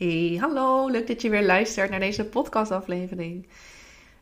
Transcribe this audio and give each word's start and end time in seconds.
Hey, 0.00 0.36
hallo, 0.40 0.88
leuk 0.88 1.06
dat 1.06 1.22
je 1.22 1.30
weer 1.30 1.46
luistert 1.46 1.90
naar 1.90 2.00
deze 2.00 2.24
podcastaflevering. 2.24 3.48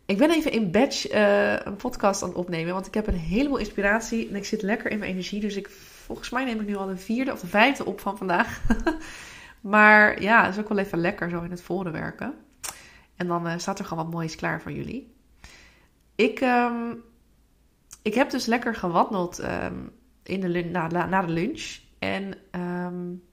Ik 0.06 0.18
ben 0.18 0.30
even 0.30 0.52
in 0.52 0.70
batch 0.70 1.12
uh, 1.12 1.56
een 1.60 1.76
podcast 1.76 2.22
aan 2.22 2.28
het 2.28 2.38
opnemen, 2.38 2.72
want 2.72 2.86
ik 2.86 2.94
heb 2.94 3.06
een 3.06 3.14
heleboel 3.14 3.58
inspiratie 3.58 4.28
en 4.28 4.36
ik 4.36 4.44
zit 4.44 4.62
lekker 4.62 4.90
in 4.90 4.98
mijn 4.98 5.10
energie. 5.10 5.40
Dus 5.40 5.56
ik, 5.56 5.68
volgens 6.04 6.30
mij 6.30 6.44
neem 6.44 6.60
ik 6.60 6.66
nu 6.66 6.76
al 6.76 6.86
de 6.86 6.96
vierde 6.96 7.32
of 7.32 7.40
de 7.40 7.46
vijfde 7.46 7.84
op 7.84 8.00
van 8.00 8.16
vandaag. 8.16 8.62
maar 9.60 10.22
ja, 10.22 10.44
het 10.44 10.54
is 10.54 10.60
ook 10.60 10.68
wel 10.68 10.78
even 10.78 10.98
lekker 10.98 11.30
zo 11.30 11.42
in 11.42 11.50
het 11.50 11.62
voren 11.62 11.92
werken. 11.92 12.34
En 13.16 13.26
dan 13.26 13.46
uh, 13.46 13.52
staat 13.56 13.78
er 13.78 13.84
gewoon 13.84 14.04
wat 14.04 14.12
moois 14.12 14.36
klaar 14.36 14.62
voor 14.62 14.72
jullie. 14.72 15.14
Ik, 16.14 16.40
um, 16.40 17.02
ik 18.02 18.14
heb 18.14 18.30
dus 18.30 18.46
lekker 18.46 18.74
gewandeld 18.74 19.42
um, 19.42 19.90
in 20.22 20.40
de, 20.40 20.64
na, 20.64 21.06
na 21.06 21.22
de 21.22 21.32
lunch. 21.32 21.78
En 21.98 22.34
um, 22.50 23.27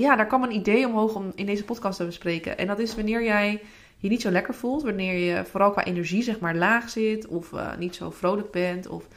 ja, 0.00 0.16
daar 0.16 0.26
kwam 0.26 0.42
een 0.42 0.54
idee 0.54 0.86
omhoog 0.86 1.14
om 1.14 1.32
in 1.34 1.46
deze 1.46 1.64
podcast 1.64 1.96
te 1.96 2.04
bespreken. 2.04 2.58
En 2.58 2.66
dat 2.66 2.78
is 2.78 2.94
wanneer 2.94 3.24
jij 3.24 3.60
je 3.96 4.08
niet 4.08 4.20
zo 4.20 4.30
lekker 4.30 4.54
voelt, 4.54 4.82
wanneer 4.82 5.14
je 5.14 5.44
vooral 5.44 5.70
qua 5.70 5.84
energie 5.84 6.22
zeg 6.22 6.40
maar 6.40 6.56
laag 6.56 6.90
zit 6.90 7.26
of 7.26 7.52
uh, 7.52 7.76
niet 7.76 7.94
zo 7.94 8.10
vrolijk 8.10 8.50
bent 8.50 8.88
of 8.88 9.08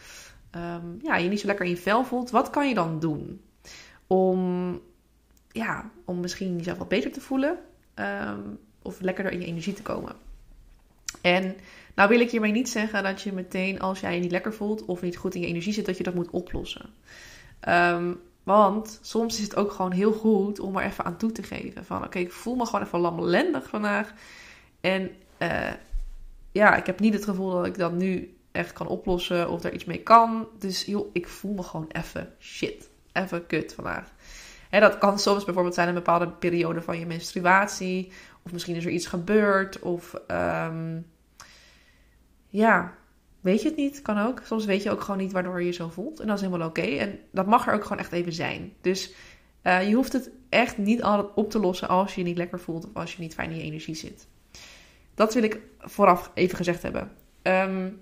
um, 0.55 0.99
ja, 1.02 1.16
je 1.16 1.30
niet 1.30 1.40
zo 1.40 1.48
lekker 1.48 1.66
in 1.66 1.71
je 1.71 1.77
vel 1.77 2.04
voelt. 2.05 2.30
Wat 2.30 2.49
kan 2.49 2.67
je 2.67 2.73
dan 2.73 2.99
doen 2.99 3.41
om, 4.07 4.80
ja, 5.52 5.91
om 6.05 6.20
misschien 6.20 6.57
jezelf 6.57 6.77
wat 6.77 6.88
beter 6.88 7.12
te 7.12 7.21
voelen 7.21 7.57
um, 7.95 8.59
of 8.82 9.02
lekkerder 9.02 9.34
in 9.34 9.40
je 9.40 9.45
energie 9.45 9.73
te 9.73 9.82
komen? 9.84 10.16
En 11.21 11.55
nou 11.95 12.09
wil 12.09 12.20
ik 12.20 12.32
hiermee 12.32 12.52
niet 12.52 12.70
zeggen 12.70 13.04
dat 13.04 13.21
je 13.21 13.34
meteen 13.34 13.79
als 13.79 13.99
jij 13.99 14.13
je 14.13 14.21
niet 14.21 14.32
lekker 14.32 14.54
voelt 14.54 14.85
of 14.85 15.02
niet 15.02 15.18
goed 15.18 15.35
in 15.35 15.41
je 15.41 15.48
energie 15.48 15.73
zit, 15.73 15.85
dat 15.85 15.98
je 15.98 16.04
dat 16.04 16.16
moet 16.16 16.29
oplossen. 16.29 16.90
Um, 17.68 18.20
want 18.44 19.00
soms 19.02 19.38
is 19.38 19.44
het 19.44 19.55
ook 19.55 19.72
gewoon 19.72 19.91
heel 19.91 20.12
goed 20.12 20.59
om 20.59 20.77
er 20.77 20.86
even 20.86 21.05
aan 21.05 21.18
toe 21.18 21.32
te 21.32 21.44
geven. 21.44 21.86
Van 21.86 22.04
oké, 22.04 22.20
ik 22.20 22.32
voel 22.32 22.55
me 22.55 22.66
gewoon 22.66 22.86
even 22.86 22.99
lamlendig 22.99 23.70
vandaag. 23.70 24.13
En 24.82 25.12
uh, 25.40 25.71
ja, 26.52 26.76
ik 26.76 26.85
heb 26.85 26.99
niet 26.99 27.13
het 27.13 27.24
gevoel 27.24 27.52
dat 27.52 27.65
ik 27.65 27.77
dat 27.77 27.91
nu 27.91 28.35
echt 28.52 28.74
kan 28.74 28.88
oplossen 28.88 29.49
of 29.49 29.63
er 29.63 29.74
iets 29.74 29.85
mee 29.85 30.04
kan. 30.04 30.48
Dus 30.60 30.85
joh, 30.85 31.10
ik 31.13 31.27
voel 31.27 31.54
me 31.54 31.63
gewoon 31.63 31.88
even 31.91 32.34
shit. 32.40 32.90
Even 33.13 33.48
kut 33.48 33.74
vandaag. 33.74 34.12
En 34.70 34.82
dat 34.82 34.98
kan 34.98 35.20
soms 35.20 35.43
bijvoorbeeld 35.46 35.76
zijn 35.76 35.87
een 35.87 35.93
bepaalde 35.93 36.30
periode 36.30 36.82
van 36.82 36.99
je 36.99 37.05
menstruatie. 37.05 38.12
Of 38.43 38.52
misschien 38.52 38.76
is 38.76 38.85
er 38.85 38.91
iets 38.91 39.08
gebeurd. 39.08 39.80
Of 39.80 40.15
um, 40.27 41.05
ja, 42.48 42.93
weet 43.41 43.61
je 43.61 43.67
het 43.67 43.77
niet, 43.77 44.01
kan 44.01 44.17
ook. 44.17 44.41
Soms 44.43 44.65
weet 44.65 44.84
je 44.84 44.91
ook 44.91 45.01
gewoon 45.01 45.20
niet 45.20 45.31
waardoor 45.31 45.59
je 45.59 45.65
je 45.65 45.71
zo 45.71 45.89
voelt. 45.89 46.20
En 46.20 46.27
dat 46.27 46.35
is 46.35 46.41
helemaal 46.41 46.67
oké. 46.67 46.81
En 46.81 47.20
dat 47.31 47.45
mag 47.45 47.67
er 47.67 47.73
ook 47.73 47.84
gewoon 47.84 47.99
echt 47.99 48.11
even 48.11 48.34
zijn. 48.34 48.73
Dus 48.81 49.13
uh, 49.63 49.87
je 49.89 49.95
hoeft 49.95 50.13
het 50.13 50.29
echt 50.49 50.77
niet 50.77 51.03
altijd 51.03 51.34
op 51.35 51.49
te 51.49 51.59
lossen 51.59 51.87
als 51.87 52.15
je 52.15 52.21
je 52.21 52.27
niet 52.27 52.37
lekker 52.37 52.59
voelt 52.59 52.85
of 52.85 52.93
als 52.93 53.13
je 53.15 53.21
niet 53.21 53.34
fijn 53.34 53.51
in 53.51 53.57
je 53.57 53.63
energie 53.63 53.95
zit. 53.95 54.27
Dat 55.13 55.34
wil 55.34 55.43
ik 55.43 55.59
vooraf 55.79 56.31
even 56.34 56.57
gezegd 56.57 56.81
hebben. 56.81 57.12
Um, 57.41 57.99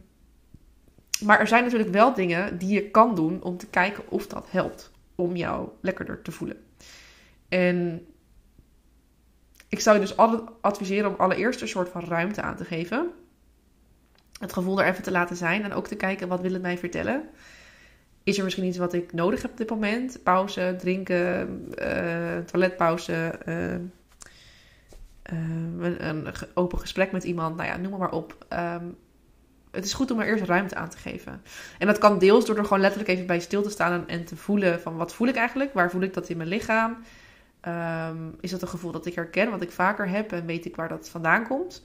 maar 1.23 1.39
er 1.39 1.47
zijn 1.47 1.63
natuurlijk 1.63 1.91
wel 1.91 2.13
dingen 2.13 2.57
die 2.57 2.73
je 2.73 2.89
kan 2.89 3.15
doen 3.15 3.43
om 3.43 3.57
te 3.57 3.67
kijken 3.67 4.03
of 4.09 4.27
dat 4.27 4.45
helpt 4.49 4.91
om 5.15 5.35
jou 5.35 5.69
lekkerder 5.81 6.21
te 6.21 6.31
voelen. 6.31 6.57
En 7.49 8.05
ik 9.67 9.79
zou 9.79 9.95
je 9.95 10.01
dus 10.01 10.17
altijd 10.17 10.41
adviseren 10.61 11.09
om 11.09 11.15
allereerst 11.17 11.61
een 11.61 11.67
soort 11.67 11.89
van 11.89 12.03
ruimte 12.03 12.41
aan 12.41 12.55
te 12.55 12.65
geven 12.65 13.11
het 14.39 14.53
gevoel 14.53 14.81
er 14.81 14.87
even 14.87 15.03
te 15.03 15.11
laten 15.11 15.35
zijn. 15.35 15.63
En 15.63 15.73
ook 15.73 15.87
te 15.87 15.95
kijken, 15.95 16.27
wat 16.27 16.41
wil 16.41 16.53
het 16.53 16.61
mij 16.61 16.77
vertellen? 16.77 17.29
Is 18.23 18.37
er 18.37 18.43
misschien 18.43 18.65
iets 18.65 18.77
wat 18.77 18.93
ik 18.93 19.13
nodig 19.13 19.41
heb 19.41 19.51
op 19.51 19.57
dit 19.57 19.69
moment? 19.69 20.23
Pauze, 20.23 20.75
drinken, 20.79 21.65
uh, 21.81 22.37
toiletpauze, 22.37 23.39
uh, 23.45 23.73
uh, 25.33 25.99
een, 25.99 26.27
open 26.53 26.79
gesprek 26.79 27.11
met 27.11 27.23
iemand. 27.23 27.55
Nou 27.55 27.69
ja, 27.69 27.77
noem 27.77 27.99
maar, 27.99 28.11
op. 28.11 28.45
Um, 28.53 28.97
het 29.71 29.85
is 29.85 29.93
goed 29.93 30.11
om 30.11 30.19
er 30.19 30.27
eerst 30.27 30.43
ruimte 30.43 30.75
aan 30.75 30.89
te 30.89 30.97
geven. 30.97 31.41
En 31.77 31.87
dat 31.87 31.97
kan 31.97 32.19
deels 32.19 32.45
door 32.45 32.57
er 32.57 32.63
gewoon 32.63 32.79
letterlijk 32.79 33.11
even 33.11 33.25
bij 33.25 33.39
stil 33.39 33.61
te 33.61 33.69
staan 33.69 34.07
en, 34.07 34.25
te 34.25 34.35
voelen 34.35 34.81
van 34.81 34.95
wat 34.95 35.13
voel 35.13 35.27
ik 35.27 35.35
eigenlijk? 35.35 35.73
Waar 35.73 35.91
voel 35.91 36.01
ik 36.01 36.13
dat 36.13 36.29
in 36.29 36.37
mijn 36.37 36.49
lichaam? 36.49 36.97
Um, 37.67 38.35
is 38.39 38.51
dat 38.51 38.61
een 38.61 38.67
gevoel 38.67 38.91
dat 38.91 39.05
ik 39.05 39.15
herken, 39.15 39.49
wat 39.49 39.61
ik 39.61 39.71
vaker 39.71 40.09
heb 40.09 40.31
en 40.31 40.45
weet 40.45 40.65
ik 40.65 40.75
waar 40.75 40.89
dat 40.89 41.09
vandaan 41.09 41.47
komt? 41.47 41.83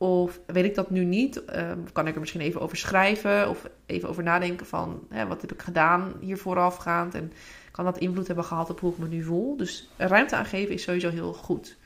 Of 0.00 0.40
weet 0.46 0.64
ik 0.64 0.74
dat 0.74 0.90
nu 0.90 1.04
niet? 1.04 1.42
Um, 1.56 1.92
kan 1.92 2.06
ik 2.06 2.14
er 2.14 2.20
misschien 2.20 2.40
even 2.40 2.60
over 2.60 2.76
schrijven 2.76 3.48
of 3.48 3.68
even 3.86 4.08
over 4.08 4.22
nadenken 4.22 4.66
van 4.66 5.06
hè, 5.08 5.26
wat 5.26 5.40
heb 5.40 5.52
ik 5.52 5.62
gedaan 5.62 6.12
hier 6.20 6.38
voorafgaand 6.38 7.14
en 7.14 7.32
kan 7.70 7.84
dat 7.84 7.98
invloed 7.98 8.26
hebben 8.26 8.44
gehad 8.44 8.70
op 8.70 8.80
hoe 8.80 8.92
ik 8.92 8.98
me 8.98 9.08
nu 9.08 9.22
voel? 9.22 9.56
Dus 9.56 9.90
ruimte 9.96 10.36
aangeven 10.36 10.74
is 10.74 10.82
sowieso 10.82 11.10
heel 11.10 11.32
goed. 11.32 11.76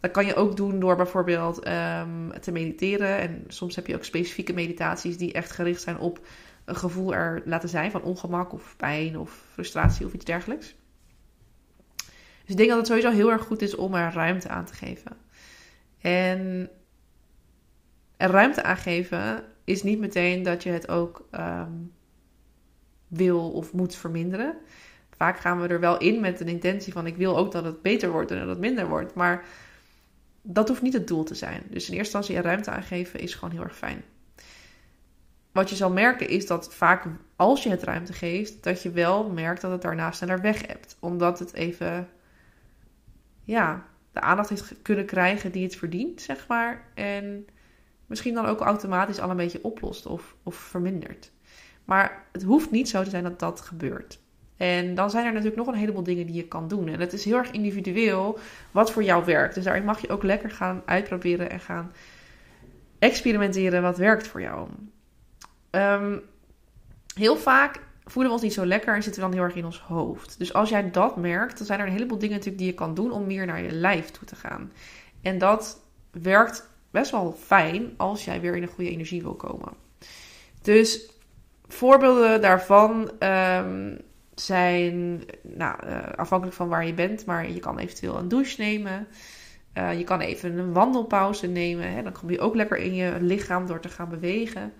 Dat 0.00 0.10
kan 0.10 0.26
je 0.26 0.34
ook 0.34 0.56
doen 0.56 0.80
door 0.80 0.96
bijvoorbeeld 0.96 1.68
um, 1.68 2.32
te 2.40 2.52
mediteren. 2.52 3.18
En 3.18 3.44
soms 3.48 3.76
heb 3.76 3.86
je 3.86 3.94
ook 3.94 4.04
specifieke 4.04 4.52
meditaties 4.52 5.16
die 5.16 5.32
echt 5.32 5.50
gericht 5.50 5.82
zijn 5.82 5.98
op 5.98 6.26
een 6.64 6.76
gevoel 6.76 7.14
er 7.14 7.42
laten 7.44 7.68
zijn 7.68 7.90
van 7.90 8.02
ongemak 8.02 8.52
of 8.52 8.74
pijn 8.76 9.18
of 9.18 9.42
frustratie 9.52 10.06
of 10.06 10.12
iets 10.12 10.24
dergelijks. 10.24 10.74
Dus 11.96 12.52
ik 12.52 12.56
denk 12.56 12.68
dat 12.68 12.78
het 12.78 12.86
sowieso 12.86 13.10
heel 13.10 13.30
erg 13.30 13.42
goed 13.42 13.62
is 13.62 13.74
om 13.74 13.94
er 13.94 14.12
ruimte 14.12 14.48
aan 14.48 14.64
te 14.64 14.74
geven. 14.74 15.16
En 16.00 16.70
ruimte 18.26 18.62
aangeven 18.62 19.44
is 19.64 19.82
niet 19.82 19.98
meteen 19.98 20.42
dat 20.42 20.62
je 20.62 20.70
het 20.70 20.88
ook 20.88 21.28
um, 21.32 21.92
wil 23.08 23.50
of 23.50 23.72
moet 23.72 23.94
verminderen. 23.94 24.56
Vaak 25.16 25.38
gaan 25.38 25.60
we 25.60 25.68
er 25.68 25.80
wel 25.80 25.98
in 25.98 26.20
met 26.20 26.40
een 26.40 26.48
intentie 26.48 26.92
van 26.92 27.06
ik 27.06 27.16
wil 27.16 27.36
ook 27.36 27.52
dat 27.52 27.64
het 27.64 27.82
beter 27.82 28.10
wordt 28.10 28.30
en 28.30 28.38
dat 28.38 28.48
het 28.48 28.58
minder 28.58 28.88
wordt. 28.88 29.14
Maar 29.14 29.44
dat 30.42 30.68
hoeft 30.68 30.82
niet 30.82 30.92
het 30.92 31.08
doel 31.08 31.24
te 31.24 31.34
zijn. 31.34 31.62
Dus 31.62 31.88
in 31.88 31.94
eerste 31.94 32.16
instantie 32.16 32.40
ruimte 32.40 32.70
aangeven 32.70 33.20
is 33.20 33.34
gewoon 33.34 33.54
heel 33.54 33.62
erg 33.62 33.76
fijn. 33.76 34.02
Wat 35.52 35.70
je 35.70 35.76
zal 35.76 35.90
merken 35.90 36.28
is 36.28 36.46
dat 36.46 36.74
vaak 36.74 37.06
als 37.36 37.62
je 37.62 37.70
het 37.70 37.82
ruimte 37.82 38.12
geeft, 38.12 38.62
dat 38.62 38.82
je 38.82 38.90
wel 38.90 39.30
merkt 39.30 39.60
dat 39.60 39.70
het 39.70 39.82
daarna 39.82 40.12
sneller 40.12 40.40
weg 40.40 40.66
hebt. 40.66 40.96
Omdat 41.00 41.38
het 41.38 41.52
even, 41.52 42.08
ja, 43.42 43.86
de 44.12 44.20
aandacht 44.20 44.48
heeft 44.48 44.82
kunnen 44.82 45.06
krijgen 45.06 45.52
die 45.52 45.64
het 45.64 45.76
verdient, 45.76 46.20
zeg 46.20 46.46
maar. 46.46 46.84
En 46.94 47.46
misschien 48.06 48.34
dan 48.34 48.46
ook 48.46 48.60
automatisch 48.60 49.20
al 49.20 49.30
een 49.30 49.36
beetje 49.36 49.64
oplost 49.64 50.06
of, 50.06 50.34
of 50.42 50.54
vermindert. 50.54 51.32
Maar 51.84 52.26
het 52.32 52.42
hoeft 52.42 52.70
niet 52.70 52.88
zo 52.88 53.02
te 53.02 53.10
zijn 53.10 53.22
dat 53.22 53.38
dat 53.38 53.60
gebeurt. 53.60 54.18
En 54.56 54.94
dan 54.94 55.10
zijn 55.10 55.26
er 55.26 55.32
natuurlijk 55.32 55.58
nog 55.58 55.66
een 55.66 55.80
heleboel 55.80 56.02
dingen 56.02 56.26
die 56.26 56.34
je 56.34 56.48
kan 56.48 56.68
doen. 56.68 56.88
En 56.88 57.00
het 57.00 57.12
is 57.12 57.24
heel 57.24 57.36
erg 57.36 57.50
individueel 57.50 58.38
wat 58.70 58.92
voor 58.92 59.02
jou 59.02 59.24
werkt. 59.24 59.54
Dus 59.54 59.64
daarin 59.64 59.84
mag 59.84 60.00
je 60.00 60.08
ook 60.08 60.22
lekker 60.22 60.50
gaan 60.50 60.82
uitproberen 60.84 61.50
en 61.50 61.60
gaan 61.60 61.92
experimenteren 62.98 63.82
wat 63.82 63.98
werkt 63.98 64.26
voor 64.26 64.40
jou. 64.40 64.68
Um, 65.70 66.22
heel 67.14 67.36
vaak 67.36 67.80
voelen 68.04 68.30
we 68.30 68.36
ons 68.36 68.42
niet 68.46 68.54
zo 68.54 68.66
lekker 68.66 68.94
en 68.94 69.02
zitten 69.02 69.22
we 69.22 69.28
dan 69.28 69.36
heel 69.36 69.46
erg 69.46 69.56
in 69.56 69.64
ons 69.64 69.80
hoofd. 69.80 70.38
Dus 70.38 70.52
als 70.52 70.68
jij 70.68 70.90
dat 70.90 71.16
merkt, 71.16 71.56
dan 71.58 71.66
zijn 71.66 71.80
er 71.80 71.86
een 71.86 71.92
heleboel 71.92 72.18
dingen 72.18 72.34
natuurlijk 72.34 72.62
die 72.62 72.70
je 72.70 72.78
kan 72.78 72.94
doen 72.94 73.10
om 73.10 73.26
meer 73.26 73.46
naar 73.46 73.62
je 73.62 73.72
lijf 73.72 74.10
toe 74.10 74.26
te 74.26 74.36
gaan. 74.36 74.72
En 75.22 75.38
dat 75.38 75.80
werkt 76.10 76.68
best 76.94 77.10
wel 77.10 77.36
fijn 77.38 77.94
als 77.96 78.24
jij 78.24 78.40
weer 78.40 78.56
in 78.56 78.62
een 78.62 78.68
goede 78.68 78.90
energie 78.90 79.22
wil 79.22 79.34
komen. 79.34 79.72
Dus 80.62 81.10
voorbeelden 81.66 82.40
daarvan 82.40 83.10
um, 83.20 83.98
zijn 84.34 85.24
nou, 85.42 85.86
uh, 85.86 85.98
afhankelijk 86.16 86.56
van 86.56 86.68
waar 86.68 86.86
je 86.86 86.94
bent, 86.94 87.26
maar 87.26 87.50
je 87.50 87.60
kan 87.60 87.78
eventueel 87.78 88.18
een 88.18 88.28
douche 88.28 88.60
nemen. 88.60 89.06
Uh, 89.78 89.98
je 89.98 90.04
kan 90.04 90.20
even 90.20 90.58
een 90.58 90.72
wandelpauze 90.72 91.46
nemen. 91.46 91.92
Hè? 91.92 92.02
Dan 92.02 92.12
kom 92.12 92.30
je 92.30 92.40
ook 92.40 92.54
lekker 92.54 92.78
in 92.78 92.94
je 92.94 93.16
lichaam 93.20 93.66
door 93.66 93.80
te 93.80 93.88
gaan 93.88 94.08
bewegen. 94.08 94.72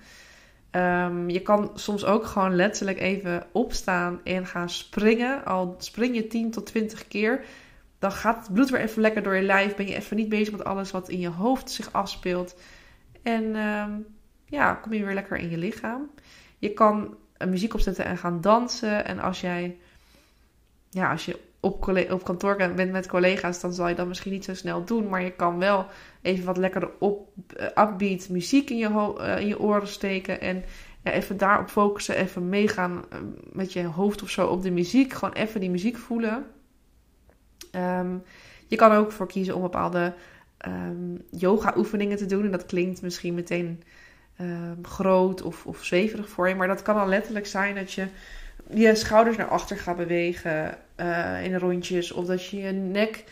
Um, 0.71 1.31
je 1.31 1.41
kan 1.41 1.71
soms 1.75 2.05
ook 2.05 2.25
gewoon 2.25 2.57
letterlijk 2.57 3.01
even 3.01 3.47
opstaan 3.53 4.21
en 4.25 4.47
gaan 4.47 4.71
springen. 4.71 5.45
Al 5.45 5.75
spring 5.79 6.15
je 6.15 6.27
10 6.27 6.51
tot 6.51 6.67
20 6.67 7.09
keer 7.09 7.45
dan 8.05 8.13
gaat 8.13 8.37
het 8.37 8.53
bloed 8.53 8.71
weer 8.71 8.81
even 8.81 9.03
lekker 9.03 9.23
door 9.23 9.35
je 9.35 9.43
lijf. 9.43 9.77
Ben 9.77 9.87
je 9.87 9.95
even 9.95 10.17
niet 10.17 10.29
bezig 10.29 10.53
met 10.53 10.65
alles 10.65 10.91
wat 10.91 11.09
in 11.09 11.21
je 11.21 11.29
hoofd 11.29 11.71
zich 11.71 11.93
afspeelt. 11.93 12.57
En 13.23 13.57
um, 13.57 14.07
ja, 14.45 14.75
kom 14.75 14.93
je 14.93 15.05
weer 15.05 15.15
lekker 15.15 15.37
in 15.37 15.51
je 15.51 15.59
lichaam. 15.59 16.11
Je 16.59 16.73
kan 16.73 17.17
een 17.37 17.49
muziek 17.49 17.75
opzetten 17.75 18.05
en 18.05 18.19
gaan 18.19 18.41
dansen. 18.41 19.05
En 19.05 19.19
als 19.19 19.41
jij, 19.41 19.79
ja, 20.91 21.11
als 21.11 21.25
je 21.25 21.39
op, 21.61 21.89
op 22.11 22.25
kantoor 22.25 22.57
bent 22.57 22.93
met 22.93 23.07
collega's, 23.07 23.61
dan 23.61 23.73
zal 23.73 23.89
je 23.89 23.95
dat 23.95 24.07
misschien 24.07 24.33
niet 24.33 24.45
zo 24.45 24.55
snel 24.55 24.85
doen. 24.85 25.09
Maar 25.09 25.23
je 25.23 25.33
kan 25.33 25.59
wel 25.59 25.87
even 26.23 26.45
wat 26.45 26.57
lekker 26.57 26.91
op, 26.99 27.29
uh, 27.57 27.67
upbeat 27.67 28.29
muziek 28.29 28.71
in 28.71 28.77
je, 28.77 29.15
uh, 29.19 29.41
in 29.41 29.47
je 29.47 29.61
oren 29.61 29.89
steken. 29.89 30.41
En 30.41 30.65
ja, 31.05 31.11
even 31.11 31.37
daarop 31.37 31.69
focussen. 31.69 32.17
Even 32.17 32.49
meegaan 32.49 33.05
met 33.53 33.73
je 33.73 33.85
hoofd 33.85 34.23
of 34.23 34.31
zo 34.31 34.47
op 34.47 34.63
de 34.63 34.71
muziek. 34.71 35.13
Gewoon 35.13 35.35
even 35.35 35.61
die 35.61 35.71
muziek 35.71 35.97
voelen. 35.97 36.47
Um, 37.77 38.23
je 38.67 38.77
kan 38.77 38.93
ook 38.93 39.13
voor 39.13 39.27
kiezen 39.27 39.55
om 39.55 39.63
bepaalde 39.63 40.13
um, 40.69 41.23
yoga-oefeningen 41.31 42.17
te 42.17 42.27
doen. 42.27 42.45
En 42.45 42.51
dat 42.51 42.67
klinkt 42.67 43.03
misschien 43.03 43.35
meteen 43.35 43.83
um, 44.41 44.79
groot 44.83 45.43
of, 45.43 45.67
of 45.67 45.85
zweverig 45.85 46.29
voor 46.29 46.49
je. 46.49 46.55
Maar 46.55 46.69
dat 46.69 46.83
kan 46.83 46.97
al 46.97 47.09
letterlijk 47.09 47.47
zijn 47.47 47.75
dat 47.75 47.93
je 47.93 48.07
je 48.71 48.95
schouders 48.95 49.37
naar 49.37 49.49
achter 49.49 49.77
gaat 49.77 49.97
bewegen. 49.97 50.79
uh, 50.97 51.45
in 51.45 51.55
rondjes. 51.55 52.13
Of 52.13 52.27
dat 52.27 52.47
je 52.47 52.57
je 52.61 52.71
nek, 52.71 53.25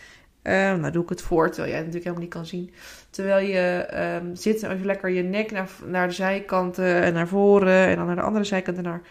nou 0.43 0.91
doe 0.91 1.03
ik 1.03 1.09
het 1.09 1.23
voor, 1.23 1.51
terwijl 1.51 1.69
jij 1.69 1.83
het 1.83 1.87
natuurlijk 1.87 2.05
helemaal 2.05 2.25
niet 2.25 2.35
kan 2.35 2.47
zien. 2.47 2.73
Terwijl 3.11 3.47
je 3.47 4.31
zit 4.35 4.63
en 4.63 4.79
je 4.79 4.85
lekker 4.85 5.11
je 5.11 5.23
nek 5.23 5.51
naar, 5.51 5.71
naar 5.87 6.09
de 6.09 6.15
zijkanten 6.15 7.03
en 7.03 7.15
naar 7.15 7.29
voren 7.29 7.87
en 7.87 7.97
dan 7.97 8.07
naar 8.07 8.17
de 8.17 8.23
andere 8.23 8.45
zijkant 8.45 8.77
en 8.77 8.83
naar 8.83 9.03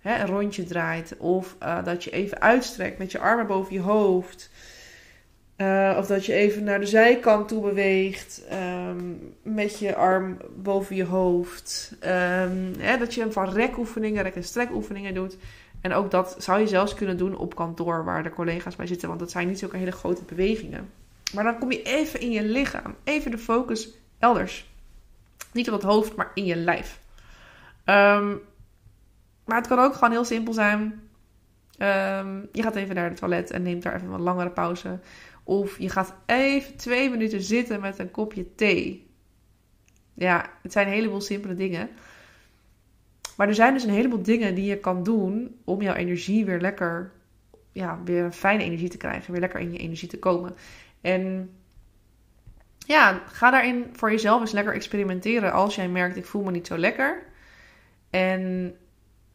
hè, 0.00 0.20
een 0.20 0.26
rondje 0.26 0.64
draait. 0.64 1.16
Of 1.18 1.56
uh, 1.62 1.84
dat 1.84 2.04
je 2.04 2.10
even 2.10 2.40
uitstrekt 2.40 2.98
met 2.98 3.12
je 3.12 3.18
armen 3.18 3.46
boven 3.46 3.72
je 3.72 3.80
hoofd. 3.80 4.50
Uh, 5.56 5.94
of 5.98 6.06
dat 6.06 6.26
je 6.26 6.32
even 6.32 6.64
naar 6.64 6.80
de 6.80 6.86
zijkant 6.86 7.48
toe 7.48 7.60
beweegt 7.60 8.42
um, 8.52 9.34
met 9.42 9.78
je 9.78 9.94
arm 9.94 10.36
boven 10.56 10.96
je 10.96 11.04
hoofd. 11.04 11.96
Um, 12.00 12.72
hè, 12.78 12.98
dat 12.98 13.14
je 13.14 13.32
van 13.32 13.48
rekoefeningen, 13.48 14.22
rek- 14.22 14.34
en 14.34 14.44
strekoefeningen 14.44 15.14
doet. 15.14 15.36
En 15.80 15.92
ook 15.92 16.10
dat 16.10 16.36
zou 16.38 16.60
je 16.60 16.66
zelfs 16.66 16.94
kunnen 16.94 17.16
doen 17.16 17.36
op 17.36 17.54
kantoor 17.54 18.04
waar 18.04 18.22
de 18.22 18.30
collega's 18.30 18.76
bij 18.76 18.86
zitten. 18.86 19.08
Want 19.08 19.20
dat 19.20 19.30
zijn 19.30 19.48
niet 19.48 19.58
zulke 19.58 19.76
hele 19.76 19.92
grote 19.92 20.24
bewegingen. 20.24 20.90
Maar 21.34 21.44
dan 21.44 21.58
kom 21.58 21.72
je 21.72 21.82
even 21.82 22.20
in 22.20 22.30
je 22.30 22.44
lichaam. 22.44 22.94
Even 23.04 23.30
de 23.30 23.38
focus 23.38 23.88
elders. 24.18 24.70
Niet 25.52 25.68
op 25.68 25.74
het 25.74 25.90
hoofd, 25.90 26.16
maar 26.16 26.30
in 26.34 26.44
je 26.44 26.56
lijf. 26.56 27.00
Um, 27.84 28.40
maar 29.44 29.56
het 29.56 29.66
kan 29.66 29.78
ook 29.78 29.94
gewoon 29.94 30.10
heel 30.10 30.24
simpel 30.24 30.52
zijn. 30.52 31.02
Je 32.52 32.62
gaat 32.62 32.74
even 32.74 32.94
naar 32.94 33.08
het 33.08 33.16
toilet 33.16 33.50
en 33.50 33.62
neemt 33.62 33.82
daar 33.82 33.94
even 33.94 34.10
een 34.10 34.20
langere 34.20 34.50
pauze. 34.50 34.98
Of 35.44 35.78
je 35.78 35.88
gaat 35.88 36.14
even 36.26 36.76
twee 36.76 37.10
minuten 37.10 37.42
zitten 37.42 37.80
met 37.80 37.98
een 37.98 38.10
kopje 38.10 38.54
thee. 38.54 39.10
Ja, 40.14 40.50
het 40.62 40.72
zijn 40.72 40.86
een 40.86 40.92
heleboel 40.92 41.20
simpele 41.20 41.54
dingen. 41.54 41.88
Maar 43.36 43.48
er 43.48 43.54
zijn 43.54 43.72
dus 43.72 43.84
een 43.84 43.90
heleboel 43.90 44.22
dingen 44.22 44.54
die 44.54 44.64
je 44.64 44.78
kan 44.78 45.02
doen 45.02 45.56
om 45.64 45.82
jouw 45.82 45.94
energie 45.94 46.44
weer 46.44 46.60
lekker, 46.60 47.12
ja, 47.72 48.00
weer 48.04 48.24
een 48.24 48.32
fijne 48.32 48.62
energie 48.62 48.88
te 48.88 48.96
krijgen. 48.96 49.32
Weer 49.32 49.40
lekker 49.40 49.60
in 49.60 49.72
je 49.72 49.78
energie 49.78 50.08
te 50.08 50.18
komen. 50.18 50.54
En 51.00 51.50
ja, 52.86 53.22
ga 53.26 53.50
daarin 53.50 53.86
voor 53.92 54.10
jezelf 54.10 54.40
eens 54.40 54.52
lekker 54.52 54.74
experimenteren. 54.74 55.52
Als 55.52 55.74
jij 55.74 55.88
merkt, 55.88 56.16
ik 56.16 56.24
voel 56.24 56.42
me 56.42 56.50
niet 56.50 56.66
zo 56.66 56.78
lekker. 56.78 57.22
En 58.10 58.74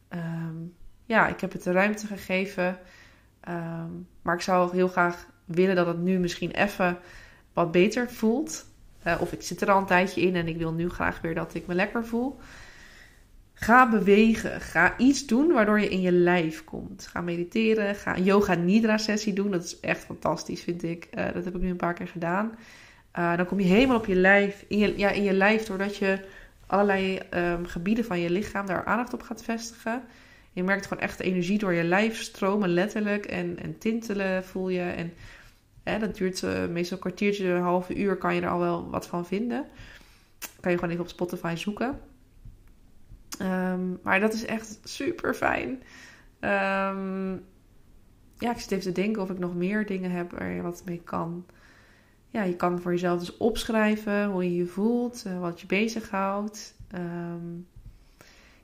um, 0.08 0.74
ja, 1.04 1.28
ik 1.28 1.40
heb 1.40 1.52
het 1.52 1.62
de 1.62 1.72
ruimte 1.72 2.06
gegeven. 2.06 2.78
Um, 3.48 4.08
maar 4.22 4.34
ik 4.34 4.40
zou 4.40 4.74
heel 4.74 4.88
graag 4.88 5.26
willen 5.50 5.76
dat 5.76 5.86
het 5.86 5.98
nu 5.98 6.18
misschien 6.18 6.50
even 6.50 6.98
wat 7.52 7.72
beter 7.72 8.10
voelt. 8.10 8.68
Uh, 9.06 9.16
of 9.20 9.32
ik 9.32 9.42
zit 9.42 9.60
er 9.60 9.70
al 9.70 9.78
een 9.78 9.86
tijdje 9.86 10.20
in 10.20 10.36
en 10.36 10.48
ik 10.48 10.56
wil 10.56 10.72
nu 10.72 10.88
graag 10.88 11.20
weer 11.20 11.34
dat 11.34 11.54
ik 11.54 11.66
me 11.66 11.74
lekker 11.74 12.06
voel. 12.06 12.38
Ga 13.54 13.90
bewegen. 13.90 14.60
Ga 14.60 14.98
iets 14.98 15.26
doen 15.26 15.52
waardoor 15.52 15.80
je 15.80 15.88
in 15.88 16.00
je 16.00 16.12
lijf 16.12 16.64
komt. 16.64 17.06
Ga 17.06 17.20
mediteren. 17.20 17.94
Ga 17.94 18.16
een 18.16 18.24
yoga 18.24 18.54
nidra 18.54 18.98
sessie 18.98 19.32
doen. 19.32 19.50
Dat 19.50 19.64
is 19.64 19.80
echt 19.80 20.04
fantastisch, 20.04 20.62
vind 20.62 20.82
ik. 20.82 21.08
Uh, 21.14 21.24
dat 21.32 21.44
heb 21.44 21.54
ik 21.54 21.60
nu 21.60 21.70
een 21.70 21.76
paar 21.76 21.94
keer 21.94 22.08
gedaan. 22.08 22.58
Uh, 23.18 23.36
dan 23.36 23.46
kom 23.46 23.60
je 23.60 23.66
helemaal 23.66 23.96
op 23.96 24.06
je 24.06 24.14
lijf. 24.14 24.64
In 24.68 24.78
je, 24.78 24.98
ja, 24.98 25.10
in 25.10 25.22
je 25.22 25.32
lijf 25.32 25.64
doordat 25.64 25.96
je 25.96 26.18
allerlei 26.66 27.20
um, 27.34 27.66
gebieden 27.66 28.04
van 28.04 28.20
je 28.20 28.30
lichaam 28.30 28.66
daar 28.66 28.84
aandacht 28.84 29.12
op 29.12 29.22
gaat 29.22 29.42
vestigen. 29.42 30.02
Je 30.52 30.62
merkt 30.62 30.86
gewoon 30.86 31.02
echt 31.02 31.18
de 31.18 31.24
energie 31.24 31.58
door 31.58 31.72
je 31.72 31.84
lijf 31.84 32.22
stromen, 32.22 32.68
letterlijk. 32.68 33.26
En, 33.26 33.58
en 33.62 33.78
tintelen 33.78 34.44
voel 34.44 34.68
je. 34.68 34.80
En 34.80 35.12
hè, 35.82 35.98
dat 35.98 36.16
duurt 36.16 36.42
uh, 36.42 36.66
meestal 36.66 36.96
een 36.96 37.02
kwartiertje, 37.02 37.48
een 37.48 37.62
half 37.62 37.90
uur 37.90 38.16
kan 38.16 38.34
je 38.34 38.40
er 38.40 38.48
al 38.48 38.58
wel 38.58 38.90
wat 38.90 39.06
van 39.06 39.26
vinden. 39.26 39.66
Kan 40.60 40.70
je 40.70 40.78
gewoon 40.78 40.92
even 40.92 41.04
op 41.04 41.10
Spotify 41.10 41.54
zoeken. 41.56 42.00
Um, 43.42 43.98
maar 44.02 44.20
dat 44.20 44.32
is 44.32 44.44
echt 44.44 44.78
super 44.84 45.34
fijn. 45.34 45.70
Um, 46.40 47.44
ja, 48.38 48.50
ik 48.50 48.58
zit 48.58 48.70
even 48.70 48.92
te 48.92 49.00
denken 49.00 49.22
of 49.22 49.30
ik 49.30 49.38
nog 49.38 49.54
meer 49.54 49.86
dingen 49.86 50.10
heb 50.10 50.30
waar 50.30 50.50
je 50.50 50.62
wat 50.62 50.82
mee 50.84 51.00
kan. 51.04 51.46
Ja, 52.30 52.42
je 52.42 52.56
kan 52.56 52.80
voor 52.80 52.92
jezelf 52.92 53.18
dus 53.18 53.36
opschrijven 53.36 54.30
hoe 54.30 54.44
je 54.44 54.54
je 54.54 54.66
voelt, 54.66 55.24
uh, 55.26 55.40
wat 55.40 55.60
je 55.60 55.66
bezighoudt. 55.66 56.74
Um, 56.94 57.66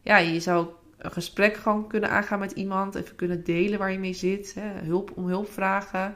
ja, 0.02 0.16
je 0.16 0.40
zou 0.40 0.66
een 0.98 1.12
gesprek 1.12 1.56
gewoon 1.56 1.86
kunnen 1.86 2.10
aangaan 2.10 2.38
met 2.38 2.52
iemand, 2.52 2.94
even 2.94 3.16
kunnen 3.16 3.44
delen 3.44 3.78
waar 3.78 3.92
je 3.92 3.98
mee 3.98 4.12
zit, 4.12 4.54
hè, 4.54 4.84
hulp 4.84 5.12
om 5.14 5.26
hulp 5.26 5.50
vragen, 5.50 6.14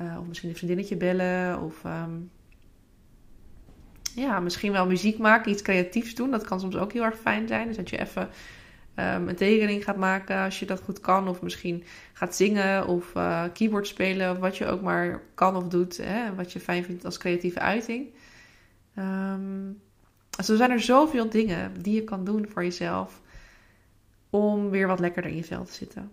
uh, 0.00 0.16
of 0.20 0.26
misschien 0.26 0.48
een 0.48 0.56
vriendinnetje 0.56 0.96
bellen, 0.96 1.60
of 1.60 1.82
ja, 4.16 4.40
misschien 4.40 4.72
wel 4.72 4.86
muziek 4.86 5.18
maken, 5.18 5.52
iets 5.52 5.62
creatiefs 5.62 6.14
doen. 6.14 6.30
Dat 6.30 6.44
kan 6.44 6.60
soms 6.60 6.76
ook 6.76 6.92
heel 6.92 7.04
erg 7.04 7.18
fijn 7.18 7.48
zijn. 7.48 7.66
Dus 7.66 7.76
dat 7.76 7.90
je 7.90 7.98
even 7.98 8.22
um, 8.94 9.28
een 9.28 9.36
tekening 9.36 9.84
gaat 9.84 9.96
maken 9.96 10.44
als 10.44 10.58
je 10.58 10.66
dat 10.66 10.80
goed 10.80 11.00
kan. 11.00 11.28
Of 11.28 11.42
misschien 11.42 11.84
gaat 12.12 12.36
zingen 12.36 12.86
of 12.86 13.14
uh, 13.14 13.44
keyboard 13.52 13.86
spelen. 13.86 14.40
Wat 14.40 14.56
je 14.56 14.66
ook 14.66 14.80
maar 14.80 15.22
kan 15.34 15.56
of 15.56 15.68
doet. 15.68 15.96
Hè, 15.96 16.34
wat 16.34 16.52
je 16.52 16.60
fijn 16.60 16.84
vindt 16.84 17.04
als 17.04 17.18
creatieve 17.18 17.60
uiting. 17.60 18.14
Um, 18.98 19.80
dus 20.36 20.48
er 20.48 20.56
zijn 20.56 20.70
er 20.70 20.80
zoveel 20.80 21.30
dingen 21.30 21.82
die 21.82 21.94
je 21.94 22.04
kan 22.04 22.24
doen 22.24 22.48
voor 22.48 22.62
jezelf. 22.62 23.22
Om 24.30 24.70
weer 24.70 24.86
wat 24.86 25.00
lekkerder 25.00 25.30
in 25.30 25.36
je 25.36 25.44
vel 25.44 25.64
te 25.64 25.72
zitten. 25.72 26.12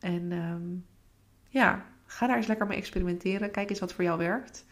En 0.00 0.86
ja, 1.48 1.84
ga 2.08 2.26
daar 2.26 2.36
eens 2.36 2.46
lekker 2.46 2.66
mee 2.66 2.78
experimenteren. 2.78 3.50
Kijk 3.50 3.70
eens 3.70 3.80
wat 3.80 3.92
voor 3.92 4.04
jou 4.04 4.18
werkt. 4.18 4.64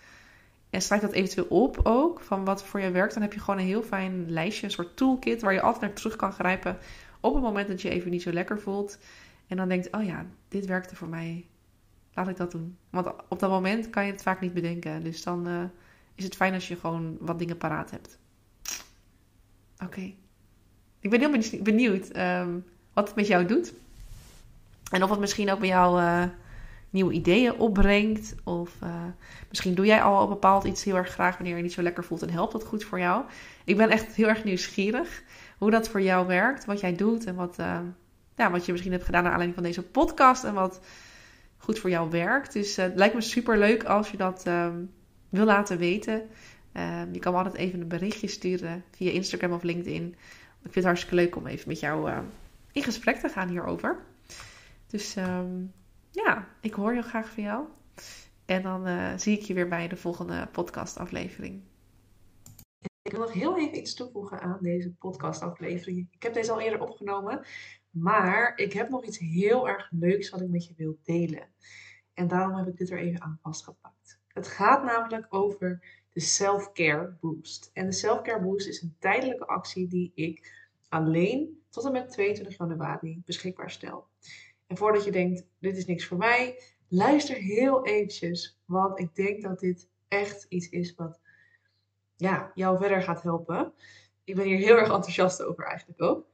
En 0.70 0.82
schrijf 0.82 1.00
dat 1.00 1.12
eventueel 1.12 1.46
op 1.46 1.80
ook, 1.82 2.20
van 2.20 2.44
wat 2.44 2.64
voor 2.64 2.80
je 2.80 2.90
werkt. 2.90 3.12
Dan 3.12 3.22
heb 3.22 3.32
je 3.32 3.40
gewoon 3.40 3.60
een 3.60 3.66
heel 3.66 3.82
fijn 3.82 4.30
lijstje, 4.30 4.66
een 4.66 4.72
soort 4.72 4.96
toolkit 4.96 5.42
waar 5.42 5.52
je 5.52 5.60
altijd 5.60 5.82
naar 5.82 5.92
terug 5.92 6.16
kan 6.16 6.32
grijpen 6.32 6.78
op 7.20 7.34
het 7.34 7.42
moment 7.42 7.68
dat 7.68 7.82
je 7.82 7.88
even 7.88 8.10
niet 8.10 8.22
zo 8.22 8.32
lekker 8.32 8.60
voelt. 8.60 8.98
En 9.46 9.56
dan 9.56 9.68
denkt, 9.68 9.92
oh 9.92 10.04
ja, 10.04 10.26
dit 10.48 10.66
werkte 10.66 10.96
voor 10.96 11.08
mij. 11.08 11.46
Laat 12.14 12.28
ik 12.28 12.36
dat 12.36 12.50
doen. 12.50 12.76
Want 12.90 13.08
op 13.28 13.38
dat 13.38 13.50
moment 13.50 13.90
kan 13.90 14.06
je 14.06 14.12
het 14.12 14.22
vaak 14.22 14.40
niet 14.40 14.54
bedenken. 14.54 15.02
Dus 15.02 15.22
dan 15.22 15.48
uh, 15.48 15.62
is 16.14 16.24
het 16.24 16.36
fijn 16.36 16.54
als 16.54 16.68
je 16.68 16.76
gewoon 16.76 17.16
wat 17.20 17.38
dingen 17.38 17.56
paraat 17.56 17.90
hebt. 17.90 18.18
Oké. 19.84 20.12
Ik 21.00 21.10
ben 21.10 21.20
heel 21.20 21.62
benieuwd 21.62 22.16
um, 22.16 22.64
wat 22.92 23.06
het 23.06 23.16
met 23.16 23.26
jou 23.26 23.46
doet. 23.46 23.72
En 24.90 25.02
of 25.02 25.10
het 25.10 25.20
misschien 25.20 25.50
ook 25.50 25.58
bij 25.58 25.68
jou... 25.68 26.00
Uh, 26.00 26.24
nieuwe 26.90 27.12
ideeën 27.12 27.58
opbrengt. 27.58 28.34
Of 28.44 28.74
uh, 28.82 29.04
misschien 29.48 29.74
doe 29.74 29.86
jij 29.86 30.02
al 30.02 30.28
bepaald 30.28 30.64
iets 30.64 30.84
heel 30.84 30.96
erg 30.96 31.10
graag 31.10 31.36
wanneer 31.36 31.56
je 31.56 31.62
niet 31.62 31.72
zo 31.72 31.82
lekker 31.82 32.04
voelt 32.04 32.22
en 32.22 32.30
helpt 32.30 32.52
dat 32.52 32.64
goed 32.64 32.84
voor 32.84 32.98
jou. 32.98 33.24
Ik 33.64 33.76
ben 33.76 33.90
echt 33.90 34.14
heel 34.14 34.28
erg 34.28 34.44
nieuwsgierig 34.44 35.22
hoe 35.58 35.70
dat 35.70 35.88
voor 35.88 36.02
jou 36.02 36.26
werkt, 36.26 36.64
wat 36.64 36.80
jij 36.80 36.96
doet 36.96 37.24
en 37.24 37.34
wat, 37.34 37.56
uh, 37.60 37.80
ja, 38.36 38.50
wat 38.50 38.66
je 38.66 38.72
misschien 38.72 38.92
hebt 38.92 39.04
gedaan 39.04 39.22
naar 39.22 39.32
aanleiding 39.32 39.58
van 39.58 39.68
deze 39.68 39.82
podcast 39.82 40.44
en 40.44 40.54
wat 40.54 40.80
goed 41.56 41.78
voor 41.78 41.90
jou 41.90 42.10
werkt. 42.10 42.52
Dus 42.52 42.78
uh, 42.78 42.84
het 42.84 42.96
lijkt 42.96 43.14
me 43.14 43.20
super 43.20 43.58
leuk 43.58 43.84
als 43.84 44.10
je 44.10 44.16
dat 44.16 44.42
wil 45.28 45.44
laten 45.44 45.78
weten. 45.78 46.22
je 47.12 47.18
kan 47.18 47.32
me 47.32 47.38
altijd 47.38 47.56
even 47.56 47.80
een 47.80 47.88
berichtje 47.88 48.28
sturen 48.28 48.84
via 48.96 49.10
Instagram 49.10 49.52
of 49.52 49.62
LinkedIn. 49.62 50.06
Ik 50.06 50.72
vind 50.72 50.74
het 50.74 50.84
hartstikke 50.84 51.14
leuk 51.14 51.36
om 51.36 51.46
even 51.46 51.68
met 51.68 51.80
jou 51.80 52.10
in 52.72 52.82
gesprek 52.82 53.16
te 53.16 53.28
gaan 53.28 53.48
hierover. 53.48 53.96
Dus 54.86 55.16
um, 55.16 55.72
ja, 56.24 56.48
ik 56.60 56.74
hoor 56.74 56.92
heel 56.92 57.02
graag 57.02 57.30
van 57.30 57.42
jou. 57.42 57.66
En 58.44 58.62
dan 58.62 58.88
uh, 58.88 59.12
zie 59.16 59.38
ik 59.38 59.44
je 59.44 59.54
weer 59.54 59.68
bij 59.68 59.88
de 59.88 59.96
volgende 59.96 60.48
podcastaflevering. 60.52 61.62
Ik 63.02 63.12
wil 63.12 63.20
nog 63.20 63.32
heel 63.32 63.58
even 63.58 63.78
iets 63.78 63.94
toevoegen 63.94 64.40
aan 64.40 64.58
deze 64.60 64.94
podcastaflevering. 64.94 66.08
Ik 66.10 66.22
heb 66.22 66.34
deze 66.34 66.52
al 66.52 66.60
eerder 66.60 66.80
opgenomen, 66.80 67.44
maar 67.90 68.56
ik 68.56 68.72
heb 68.72 68.88
nog 68.88 69.04
iets 69.04 69.18
heel 69.18 69.68
erg 69.68 69.88
leuks 69.90 70.30
wat 70.30 70.40
ik 70.40 70.48
met 70.48 70.66
je 70.66 70.74
wil 70.76 70.98
delen. 71.02 71.48
En 72.14 72.28
daarom 72.28 72.56
heb 72.56 72.66
ik 72.66 72.76
dit 72.76 72.90
er 72.90 72.98
even 72.98 73.22
aan 73.22 73.38
vastgepakt. 73.42 74.20
Het 74.28 74.48
gaat 74.48 74.84
namelijk 74.84 75.26
over 75.28 75.80
de 76.12 76.20
Self-Care 76.20 77.16
Boost. 77.20 77.70
En 77.72 77.86
de 77.86 77.92
Self-Care 77.92 78.40
Boost 78.40 78.66
is 78.66 78.82
een 78.82 78.96
tijdelijke 78.98 79.46
actie 79.46 79.88
die 79.88 80.12
ik 80.14 80.66
alleen 80.88 81.62
tot 81.70 81.84
en 81.84 81.92
met 81.92 82.10
22 82.10 82.56
januari 82.58 83.22
beschikbaar 83.24 83.70
stel. 83.70 84.08
En 84.66 84.76
voordat 84.76 85.04
je 85.04 85.10
denkt, 85.10 85.46
dit 85.58 85.76
is 85.76 85.86
niks 85.86 86.06
voor 86.06 86.18
mij, 86.18 86.62
luister 86.88 87.36
heel 87.36 87.86
eventjes. 87.86 88.60
Want 88.64 88.98
ik 88.98 89.14
denk 89.14 89.42
dat 89.42 89.60
dit 89.60 89.88
echt 90.08 90.46
iets 90.48 90.68
is 90.68 90.94
wat 90.94 91.20
ja, 92.16 92.50
jou 92.54 92.78
verder 92.78 93.02
gaat 93.02 93.22
helpen. 93.22 93.72
Ik 94.24 94.34
ben 94.34 94.44
hier 94.44 94.58
heel 94.58 94.76
erg 94.76 94.90
enthousiast 94.92 95.42
over 95.42 95.64
eigenlijk 95.64 96.02
ook. 96.02 96.26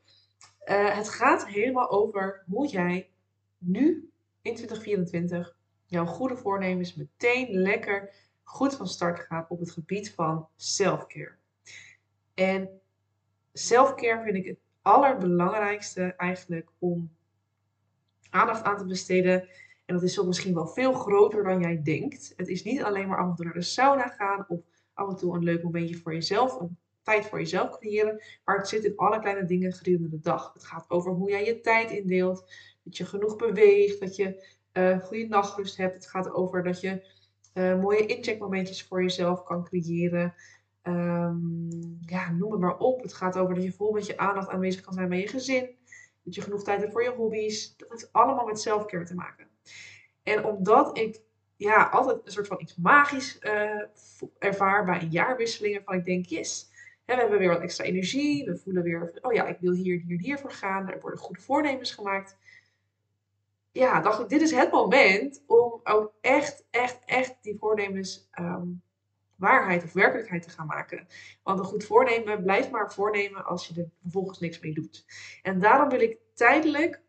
Uh, 0.64 0.96
het 0.96 1.08
gaat 1.08 1.46
helemaal 1.46 1.90
over 1.90 2.44
hoe 2.46 2.66
jij 2.66 3.10
nu 3.58 4.10
in 4.42 4.54
2024 4.54 5.56
jouw 5.86 6.06
goede 6.06 6.36
voornemens 6.36 6.94
meteen 6.94 7.48
lekker 7.50 8.14
goed 8.42 8.74
van 8.74 8.88
start 8.88 9.20
gaat 9.20 9.50
op 9.50 9.58
het 9.60 9.70
gebied 9.70 10.14
van 10.14 10.48
self-care. 10.56 11.34
En 12.34 12.80
self-care 13.52 14.22
vind 14.22 14.36
ik 14.36 14.46
het 14.46 14.58
allerbelangrijkste 14.82 16.14
eigenlijk 16.16 16.70
om 16.78 17.16
aandacht 18.32 18.62
aan 18.62 18.76
te 18.76 18.84
besteden. 18.84 19.48
En 19.84 19.94
dat 19.94 20.02
is 20.02 20.14
zo 20.14 20.26
misschien 20.26 20.54
wel 20.54 20.66
veel 20.66 20.92
groter 20.92 21.44
dan 21.44 21.60
jij 21.60 21.82
denkt. 21.82 22.32
Het 22.36 22.48
is 22.48 22.64
niet 22.64 22.82
alleen 22.82 23.08
maar 23.08 23.18
af 23.18 23.28
en 23.28 23.34
toe 23.34 23.44
naar 23.44 23.54
de 23.54 23.62
sauna 23.62 24.06
gaan 24.08 24.44
of 24.48 24.60
af 24.94 25.08
en 25.08 25.16
toe 25.16 25.34
een 25.34 25.42
leuk 25.42 25.62
momentje 25.62 25.96
voor 25.96 26.12
jezelf, 26.12 26.60
een 26.60 26.76
tijd 27.02 27.26
voor 27.26 27.38
jezelf 27.38 27.78
creëren. 27.78 28.22
Maar 28.44 28.56
het 28.56 28.68
zit 28.68 28.84
in 28.84 28.96
alle 28.96 29.20
kleine 29.20 29.44
dingen 29.44 29.72
gedurende 29.72 30.08
de 30.08 30.20
dag. 30.20 30.52
Het 30.52 30.64
gaat 30.64 30.90
over 30.90 31.12
hoe 31.12 31.30
jij 31.30 31.44
je 31.44 31.60
tijd 31.60 31.90
indeelt. 31.90 32.52
dat 32.84 32.96
je 32.96 33.04
genoeg 33.04 33.36
beweegt, 33.36 34.00
dat 34.00 34.16
je 34.16 34.46
uh, 34.72 34.98
goede 34.98 35.26
nachtrust 35.26 35.76
hebt. 35.76 35.94
Het 35.94 36.06
gaat 36.06 36.32
over 36.32 36.62
dat 36.62 36.80
je 36.80 37.06
uh, 37.54 37.80
mooie 37.80 38.06
incheckmomentjes 38.06 38.84
voor 38.84 39.02
jezelf 39.02 39.42
kan 39.42 39.64
creëren. 39.64 40.34
Um, 40.82 41.68
ja, 42.00 42.30
noem 42.30 42.52
het 42.52 42.60
maar 42.60 42.76
op. 42.76 43.02
Het 43.02 43.12
gaat 43.12 43.38
over 43.38 43.54
dat 43.54 43.64
je 43.64 43.72
vol 43.72 43.92
met 43.92 44.06
je 44.06 44.18
aandacht 44.18 44.48
aanwezig 44.48 44.80
kan 44.80 44.94
zijn 44.94 45.08
bij 45.08 45.18
je 45.18 45.28
gezin. 45.28 45.70
Dat 46.23 46.35
je 46.35 46.41
genoeg 46.41 46.62
tijd 46.62 46.81
hebt 46.81 46.93
voor 46.93 47.02
je 47.02 47.11
hobby's. 47.11 47.76
Dat 47.76 47.91
heeft 47.91 48.12
allemaal 48.12 48.47
met 48.47 48.61
selfcare 48.61 49.05
te 49.05 49.14
maken. 49.14 49.49
En 50.23 50.45
omdat 50.45 50.99
ik 50.99 51.21
ja, 51.57 51.88
altijd 51.88 52.21
een 52.25 52.33
soort 52.33 52.47
van 52.47 52.61
iets 52.61 52.76
magisch 52.76 53.38
uh, 53.41 53.83
ervaar 54.38 54.85
bij 54.85 55.00
een 55.00 55.11
jaarwisseling. 55.11 55.75
Waarvan 55.75 55.95
ik 55.95 56.05
denk, 56.05 56.26
yes, 56.26 56.71
hè, 57.05 57.14
we 57.14 57.21
hebben 57.21 57.38
weer 57.38 57.49
wat 57.49 57.61
extra 57.61 57.85
energie. 57.85 58.45
We 58.45 58.57
voelen 58.57 58.83
weer, 58.83 59.19
oh 59.21 59.33
ja, 59.33 59.47
ik 59.47 59.59
wil 59.61 59.73
hier, 59.73 60.00
hier, 60.00 60.19
hier 60.19 60.38
voor 60.38 60.52
gaan. 60.52 60.91
Er 60.91 61.00
worden 61.00 61.21
goede 61.21 61.41
voornemens 61.41 61.93
gemaakt. 61.93 62.37
Ja, 63.73 64.00
dacht 64.00 64.21
ik, 64.21 64.29
dit 64.29 64.41
is 64.41 64.50
het 64.50 64.71
moment 64.71 65.43
om 65.47 65.81
ook 65.85 66.12
echt, 66.21 66.64
echt, 66.71 66.99
echt 67.05 67.37
die 67.41 67.57
voornemens 67.59 68.29
um, 68.38 68.83
waarheid 69.42 69.84
of 69.84 69.92
werkelijkheid 69.92 70.42
te 70.42 70.50
gaan 70.50 70.66
maken. 70.66 71.06
Want 71.42 71.58
een 71.58 71.64
goed 71.64 71.84
voornemen 71.84 72.42
blijft 72.42 72.70
maar 72.70 72.92
voornemen 72.92 73.44
als 73.44 73.66
je 73.66 73.80
er 73.80 73.88
vervolgens 74.02 74.38
niks 74.38 74.61
mee 74.61 74.75
doet. 74.75 75.04
En 75.42 75.61
daarom 75.61 75.88
wil 75.88 76.00
ik 76.00 76.18
tijdelijk, 76.34 77.00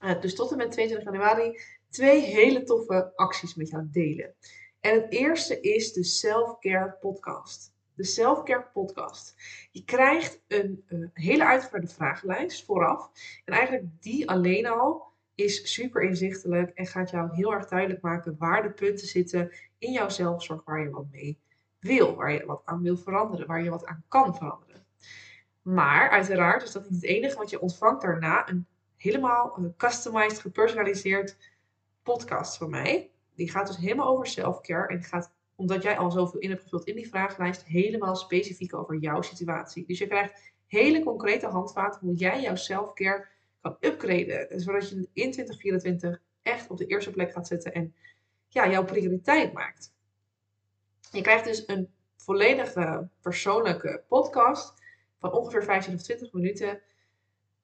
uh, 0.00 0.20
dus 0.20 0.34
tot 0.34 0.50
en 0.50 0.56
met 0.56 0.72
22 0.72 1.12
januari, 1.12 1.60
twee 1.90 2.20
hele 2.20 2.62
toffe 2.62 3.12
acties 3.14 3.54
met 3.54 3.68
jou 3.68 3.88
delen. 3.90 4.34
En 4.80 4.94
het 4.94 5.12
eerste 5.12 5.60
is 5.60 5.92
de 5.92 6.04
Self-Care 6.04 6.96
Podcast. 7.00 7.72
De 7.94 8.04
Self-Care 8.04 8.66
Podcast. 8.72 9.34
Je 9.70 9.84
krijgt 9.84 10.40
een 10.48 10.84
uh, 10.88 11.08
hele 11.12 11.46
uitgebreide 11.46 11.94
vragenlijst 11.94 12.64
vooraf. 12.64 13.10
En 13.44 13.54
eigenlijk 13.54 13.86
die 14.00 14.28
alleen 14.28 14.66
al 14.66 15.12
is 15.34 15.72
super 15.72 16.02
inzichtelijk 16.02 16.70
en 16.70 16.86
gaat 16.86 17.10
jou 17.10 17.34
heel 17.34 17.52
erg 17.52 17.68
duidelijk 17.68 18.00
maken 18.00 18.36
waar 18.38 18.62
de 18.62 18.70
punten 18.70 19.06
zitten 19.06 19.52
in 19.78 19.92
jouw 19.92 20.08
zelfzorg 20.08 20.64
waar 20.64 20.80
je 20.80 20.90
wat 20.90 21.06
mee 21.10 21.38
wil, 21.84 22.14
waar 22.14 22.32
je 22.32 22.46
wat 22.46 22.62
aan 22.64 22.82
wil 22.82 22.96
veranderen, 22.96 23.46
waar 23.46 23.62
je 23.62 23.70
wat 23.70 23.86
aan 23.86 24.04
kan 24.08 24.36
veranderen. 24.36 24.86
Maar 25.62 26.10
uiteraard 26.10 26.62
is 26.62 26.72
dat 26.72 26.90
niet 26.90 27.00
het 27.00 27.10
enige, 27.10 27.36
want 27.36 27.50
je 27.50 27.60
ontvangt 27.60 28.02
daarna 28.02 28.48
een 28.48 28.66
helemaal 28.96 29.54
een 29.58 29.76
customized, 29.76 30.38
gepersonaliseerd 30.38 31.36
podcast 32.02 32.56
van 32.56 32.70
mij. 32.70 33.10
Die 33.34 33.50
gaat 33.50 33.66
dus 33.66 33.76
helemaal 33.76 34.06
over 34.06 34.26
self-care 34.26 34.86
en 34.86 35.02
gaat, 35.02 35.32
omdat 35.54 35.82
jij 35.82 35.98
al 35.98 36.10
zoveel 36.10 36.40
in 36.40 36.50
hebt 36.50 36.62
gevuld 36.62 36.84
in 36.84 36.96
die 36.96 37.08
vragenlijst, 37.08 37.64
helemaal 37.64 38.16
specifiek 38.16 38.74
over 38.74 38.96
jouw 38.96 39.22
situatie. 39.22 39.86
Dus 39.86 39.98
je 39.98 40.06
krijgt 40.06 40.52
hele 40.66 41.02
concrete 41.02 41.46
handvaten 41.46 42.00
hoe 42.00 42.14
jij 42.14 42.40
jouw 42.40 42.56
self-care 42.56 43.26
kan 43.60 43.76
upgraden. 43.80 44.60
Zodat 44.60 44.88
je 44.88 44.96
in 44.96 45.30
2024 45.30 46.20
echt 46.42 46.70
op 46.70 46.78
de 46.78 46.86
eerste 46.86 47.10
plek 47.10 47.32
gaat 47.32 47.46
zetten 47.46 47.74
en 47.74 47.94
ja, 48.48 48.70
jouw 48.70 48.84
prioriteit 48.84 49.52
maakt. 49.52 49.92
Je 51.14 51.22
krijgt 51.22 51.44
dus 51.44 51.68
een 51.68 51.88
volledige 52.16 53.08
persoonlijke 53.20 54.04
podcast 54.08 54.82
van 55.18 55.32
ongeveer 55.32 55.64
15 55.64 55.94
of 55.94 56.02
20 56.02 56.32
minuten. 56.32 56.80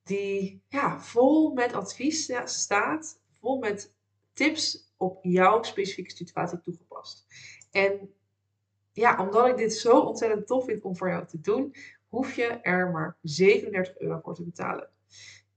Die 0.02 0.62
ja, 0.68 1.00
vol 1.00 1.52
met 1.52 1.72
advies 1.72 2.32
staat, 2.44 3.20
vol 3.40 3.58
met 3.58 3.94
tips 4.32 4.92
op 4.96 5.18
jouw 5.24 5.62
specifieke 5.62 6.10
situatie 6.10 6.60
toegepast. 6.60 7.26
En 7.70 8.14
ja, 8.92 9.22
omdat 9.26 9.46
ik 9.46 9.56
dit 9.56 9.74
zo 9.74 10.00
ontzettend 10.00 10.46
tof 10.46 10.64
vind 10.64 10.82
om 10.82 10.96
voor 10.96 11.08
jou 11.08 11.26
te 11.26 11.40
doen, 11.40 11.74
hoef 12.08 12.34
je 12.34 12.46
er 12.46 12.90
maar 12.90 13.16
37 13.22 13.98
euro 13.98 14.20
voor 14.22 14.34
te 14.34 14.44
betalen. 14.44 14.88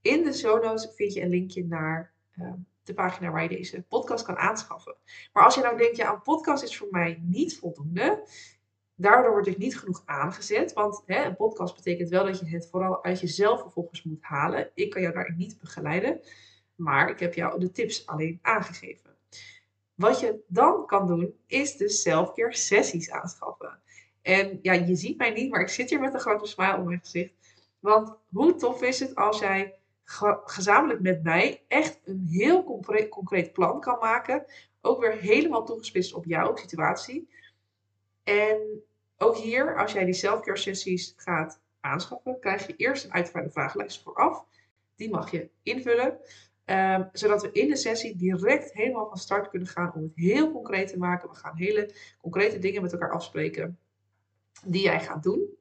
In 0.00 0.24
de 0.24 0.32
show 0.32 0.64
notes 0.64 0.94
vind 0.94 1.12
je 1.12 1.22
een 1.22 1.28
linkje 1.28 1.64
naar 1.64 2.12
ehm, 2.32 2.58
de 2.86 2.94
pagina 2.94 3.30
waar 3.30 3.42
je 3.42 3.48
deze 3.48 3.82
podcast 3.82 4.24
kan 4.24 4.36
aanschaffen. 4.36 4.96
Maar 5.32 5.44
als 5.44 5.54
je 5.54 5.60
nou 5.60 5.76
denkt, 5.76 5.96
ja, 5.96 6.12
een 6.12 6.22
podcast 6.22 6.62
is 6.62 6.76
voor 6.76 6.88
mij 6.90 7.22
niet 7.22 7.58
voldoende. 7.58 8.26
Daardoor 8.94 9.32
word 9.32 9.46
ik 9.46 9.58
niet 9.58 9.78
genoeg 9.78 10.02
aangezet. 10.04 10.72
Want 10.72 11.02
hè, 11.06 11.24
een 11.24 11.36
podcast 11.36 11.74
betekent 11.74 12.08
wel 12.08 12.24
dat 12.24 12.38
je 12.38 12.46
het 12.46 12.68
vooral 12.70 13.04
uit 13.04 13.20
jezelf 13.20 13.60
vervolgens 13.60 14.02
moet 14.02 14.22
halen. 14.22 14.70
Ik 14.74 14.90
kan 14.90 15.02
jou 15.02 15.14
daarin 15.14 15.36
niet 15.36 15.58
begeleiden. 15.58 16.20
Maar 16.74 17.10
ik 17.10 17.20
heb 17.20 17.34
jou 17.34 17.60
de 17.60 17.72
tips 17.72 18.06
alleen 18.06 18.38
aangegeven. 18.42 19.16
Wat 19.94 20.20
je 20.20 20.40
dan 20.46 20.86
kan 20.86 21.06
doen, 21.06 21.34
is 21.46 21.76
de 21.76 21.88
selfcare 21.88 22.54
sessies 22.54 23.10
aanschaffen. 23.10 23.80
En 24.22 24.58
ja, 24.62 24.72
je 24.72 24.96
ziet 24.96 25.18
mij 25.18 25.30
niet, 25.30 25.50
maar 25.50 25.60
ik 25.60 25.68
zit 25.68 25.90
hier 25.90 26.00
met 26.00 26.14
een 26.14 26.20
grote 26.20 26.46
smile 26.46 26.76
op 26.76 26.84
mijn 26.84 27.00
gezicht. 27.00 27.32
Want 27.78 28.16
hoe 28.30 28.54
tof 28.54 28.82
is 28.82 29.00
het 29.00 29.14
als 29.14 29.38
jij 29.38 29.78
gezamenlijk 30.44 31.00
met 31.00 31.22
mij 31.22 31.64
echt 31.68 32.00
een 32.04 32.26
heel 32.30 32.64
concreet, 33.08 33.52
plan 33.52 33.80
kan 33.80 33.98
maken. 33.98 34.44
Ook 34.80 35.00
weer 35.00 35.12
helemaal 35.12 35.64
toegespitst 35.64 36.14
op 36.14 36.24
jouw 36.24 36.56
situatie. 36.56 37.28
En 38.22 38.82
ook 39.18 39.36
hier, 39.36 39.78
als 39.78 39.92
jij 39.92 40.04
die 40.04 40.14
selfcare 40.14 40.58
sessies 40.58 41.14
gaat 41.16 41.60
aanschaffen, 41.80 42.40
krijg 42.40 42.66
je 42.66 42.76
eerst 42.76 43.04
een 43.04 43.12
uitgebreide 43.12 43.52
vragenlijst 43.52 44.02
vooraf. 44.02 44.44
Die 44.96 45.10
mag 45.10 45.30
je 45.30 45.48
invullen. 45.62 46.18
Um, 46.66 47.08
zodat 47.12 47.42
we 47.42 47.52
in 47.52 47.68
de 47.68 47.76
sessie 47.76 48.16
direct 48.16 48.72
helemaal 48.72 49.08
van 49.08 49.18
start 49.18 49.48
kunnen 49.48 49.68
gaan 49.68 49.92
om 49.94 50.02
het 50.02 50.12
heel 50.14 50.52
concreet 50.52 50.88
te 50.88 50.98
maken. 50.98 51.28
We 51.28 51.34
gaan 51.34 51.56
hele 51.56 51.90
concrete 52.20 52.58
dingen 52.58 52.82
met 52.82 52.92
elkaar 52.92 53.12
afspreken 53.12 53.78
die 54.64 54.82
jij 54.82 55.00
gaat 55.00 55.22
doen. 55.22 55.56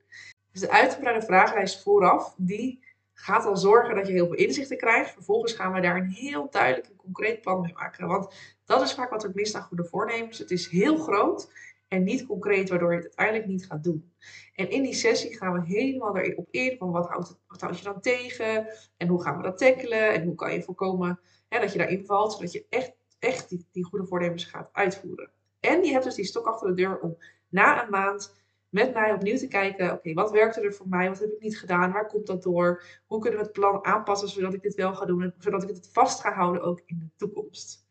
Dus 0.51 0.61
de 0.61 0.69
uitgebreide 0.69 1.25
vragenlijst 1.25 1.83
vooraf, 1.83 2.35
die 2.37 2.83
gaat 3.13 3.45
al 3.45 3.57
zorgen 3.57 3.95
dat 3.95 4.07
je 4.07 4.13
heel 4.13 4.27
veel 4.27 4.35
inzichten 4.35 4.77
krijgt. 4.77 5.11
Vervolgens 5.11 5.53
gaan 5.53 5.73
we 5.73 5.81
daar 5.81 5.95
een 5.95 6.09
heel 6.09 6.49
duidelijk 6.49 6.87
en 6.87 6.95
concreet 6.95 7.41
plan 7.41 7.61
mee 7.61 7.73
maken. 7.73 8.07
Want 8.07 8.35
dat 8.65 8.81
is 8.81 8.93
vaak 8.93 9.09
wat 9.09 9.23
er 9.23 9.31
mist 9.33 9.55
aan 9.55 9.61
goede 9.61 9.85
voornemens. 9.85 10.37
Het 10.37 10.51
is 10.51 10.67
heel 10.67 10.97
groot 10.97 11.51
en 11.87 12.03
niet 12.03 12.25
concreet, 12.25 12.69
waardoor 12.69 12.89
je 12.89 12.95
het 12.95 13.05
uiteindelijk 13.05 13.47
niet 13.47 13.65
gaat 13.65 13.83
doen. 13.83 14.13
En 14.53 14.69
in 14.69 14.83
die 14.83 14.93
sessie 14.93 15.37
gaan 15.37 15.53
we 15.53 15.65
helemaal 15.65 16.17
erop 16.17 16.47
in 16.51 16.77
van 16.77 16.91
wat 16.91 17.07
houdt, 17.07 17.27
het, 17.27 17.61
wat 17.61 17.77
je 17.77 17.83
dan 17.83 18.01
tegen 18.01 18.67
en 18.97 19.07
hoe 19.07 19.23
gaan 19.23 19.37
we 19.37 19.43
dat 19.43 19.57
tackelen 19.57 20.13
en 20.13 20.23
hoe 20.23 20.35
kan 20.35 20.53
je 20.53 20.63
voorkomen 20.63 21.19
hè, 21.49 21.59
dat 21.59 21.71
je 21.71 21.77
daarin 21.77 22.05
valt, 22.05 22.33
zodat 22.33 22.51
je 22.51 22.65
echt, 22.69 22.93
echt 23.19 23.49
die, 23.49 23.67
die 23.71 23.85
goede 23.85 24.05
voornemens 24.05 24.45
gaat 24.45 24.69
uitvoeren. 24.71 25.31
En 25.59 25.83
je 25.83 25.91
hebt 25.91 26.03
dus 26.03 26.15
die 26.15 26.25
stok 26.25 26.45
achter 26.45 26.67
de 26.67 26.73
deur 26.73 26.99
om 26.99 27.17
na 27.49 27.83
een 27.83 27.89
maand 27.89 28.42
met 28.73 28.93
mij 28.93 29.13
opnieuw 29.13 29.37
te 29.37 29.47
kijken, 29.47 29.91
oké, 29.91 30.13
wat 30.13 30.31
werkte 30.31 30.61
er 30.61 30.73
voor 30.73 30.87
mij, 30.87 31.09
wat 31.09 31.19
heb 31.19 31.31
ik 31.31 31.41
niet 31.41 31.59
gedaan, 31.59 31.91
waar 31.91 32.07
komt 32.07 32.27
dat 32.27 32.43
door, 32.43 32.83
hoe 33.05 33.19
kunnen 33.19 33.39
we 33.39 33.45
het 33.45 33.53
plan 33.53 33.85
aanpassen 33.85 34.29
zodat 34.29 34.53
ik 34.53 34.61
dit 34.61 34.75
wel 34.75 34.93
ga 34.93 35.05
doen 35.05 35.21
en 35.23 35.33
zodat 35.37 35.63
ik 35.63 35.69
het 35.69 35.89
vast 35.91 36.19
ga 36.21 36.33
houden 36.33 36.61
ook 36.61 36.81
in 36.85 36.99
de 36.99 37.09
toekomst. 37.17 37.87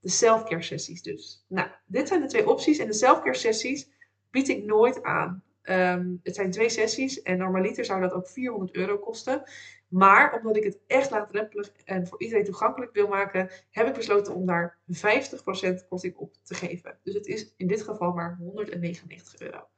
De 0.00 0.08
self-care 0.08 0.62
sessies 0.62 1.02
dus. 1.02 1.44
Nou, 1.48 1.68
dit 1.86 2.08
zijn 2.08 2.20
de 2.20 2.26
twee 2.26 2.48
opties 2.48 2.78
en 2.78 2.86
de 2.86 2.92
self-care 2.92 3.36
sessies 3.36 3.90
bied 4.30 4.48
ik 4.48 4.64
nooit 4.64 5.02
aan. 5.02 5.42
Ehm, 5.62 6.14
het 6.22 6.34
zijn 6.34 6.50
twee 6.50 6.68
sessies 6.68 7.22
en 7.22 7.38
normaliter 7.38 7.84
zou 7.84 8.00
dat 8.00 8.12
ook 8.12 8.28
400 8.28 8.74
euro 8.74 8.98
kosten. 8.98 9.42
Maar 9.88 10.36
omdat 10.38 10.56
ik 10.56 10.64
het 10.64 10.78
echt 10.86 11.10
laagdrempelig 11.10 11.72
en 11.84 12.06
voor 12.06 12.20
iedereen 12.20 12.44
toegankelijk 12.44 12.92
wil 12.92 13.08
maken, 13.08 13.50
heb 13.70 13.86
ik 13.86 13.94
besloten 13.94 14.34
om 14.34 14.46
daar 14.46 14.78
50% 14.86 15.86
korting 15.88 16.16
op 16.16 16.34
te 16.42 16.54
geven. 16.54 16.98
Dus 17.02 17.14
het 17.14 17.26
is 17.26 17.54
in 17.56 17.66
dit 17.66 17.82
geval 17.82 18.12
maar 18.12 18.36
199 18.36 19.40
euro. 19.40 19.68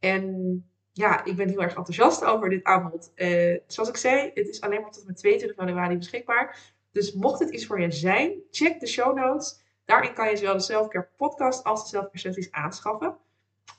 En 0.00 0.64
ja, 0.92 1.24
ik 1.24 1.36
ben 1.36 1.48
heel 1.48 1.62
erg 1.62 1.74
enthousiast 1.74 2.24
over 2.24 2.48
dit 2.48 2.64
aanbod. 2.64 3.12
Uh, 3.16 3.58
zoals 3.66 3.88
ik 3.88 3.96
zei, 3.96 4.30
het 4.34 4.48
is 4.48 4.60
alleen 4.60 4.80
maar 4.80 4.90
tot 4.90 5.00
en 5.00 5.06
met 5.06 5.16
22 5.16 5.58
januari 5.58 5.96
beschikbaar. 5.96 6.74
Dus 6.92 7.12
mocht 7.12 7.40
het 7.40 7.50
iets 7.50 7.66
voor 7.66 7.80
je 7.80 7.90
zijn, 7.90 8.32
check 8.50 8.80
de 8.80 8.86
show 8.86 9.16
notes. 9.16 9.60
Daarin 9.84 10.14
kan 10.14 10.30
je 10.30 10.36
zowel 10.36 10.52
de 10.56 10.60
Selfcare 10.60 11.08
podcast 11.16 11.64
als 11.64 11.82
de 11.82 11.88
Selfcare 11.88 12.18
sessies 12.18 12.50
aanschaffen. 12.50 13.16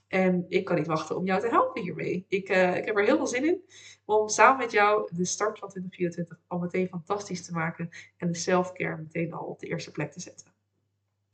En 0.07 0.45
ik 0.47 0.65
kan 0.65 0.75
niet 0.75 0.87
wachten 0.87 1.17
om 1.17 1.25
jou 1.25 1.41
te 1.41 1.47
helpen 1.47 1.81
hiermee. 1.81 2.25
Ik, 2.27 2.49
uh, 2.49 2.75
ik 2.77 2.85
heb 2.85 2.97
er 2.97 3.03
heel 3.03 3.17
veel 3.17 3.27
zin 3.27 3.45
in 3.45 3.61
om 4.05 4.29
samen 4.29 4.57
met 4.57 4.71
jou 4.71 5.09
de 5.15 5.25
start 5.25 5.59
van 5.59 5.69
2024 5.69 6.39
al 6.47 6.59
meteen 6.59 6.87
fantastisch 6.87 7.45
te 7.45 7.51
maken. 7.51 7.89
En 8.17 8.27
de 8.27 8.37
selfcare 8.37 8.97
meteen 8.97 9.33
al 9.33 9.45
op 9.45 9.59
de 9.59 9.67
eerste 9.67 9.91
plek 9.91 10.11
te 10.11 10.19
zetten. 10.19 10.47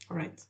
Alright. 0.08 0.50